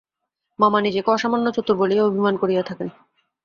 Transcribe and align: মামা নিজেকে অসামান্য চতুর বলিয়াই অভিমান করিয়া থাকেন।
মামা 0.59 0.79
নিজেকে 0.81 1.09
অসামান্য 1.11 1.45
চতুর 1.51 1.75
বলিয়াই 1.77 2.07
অভিমান 2.09 2.35
করিয়া 2.37 2.63
থাকেন। 2.63 2.87